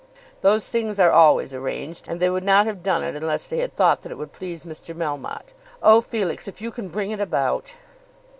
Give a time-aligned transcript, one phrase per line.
[0.41, 3.75] "Those things are always arranged, and they would not have done it unless they had
[3.75, 4.95] thought that it would please Mr.
[4.97, 5.53] Melmotte.
[5.79, 6.47] Oh, Felix!
[6.47, 7.75] if you can bring it about."